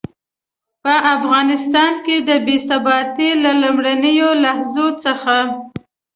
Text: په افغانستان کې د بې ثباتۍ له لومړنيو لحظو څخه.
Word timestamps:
په 0.83 0.93
افغانستان 1.15 1.93
کې 2.05 2.15
د 2.27 2.29
بې 2.45 2.57
ثباتۍ 2.67 3.29
له 3.43 3.51
لومړنيو 3.61 4.29
لحظو 4.45 4.87
څخه. 5.03 5.35